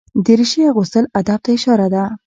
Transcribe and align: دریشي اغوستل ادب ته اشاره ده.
دریشي 0.25 0.61
اغوستل 0.71 1.05
ادب 1.19 1.39
ته 1.45 1.49
اشاره 1.57 1.87
ده. 1.93 2.03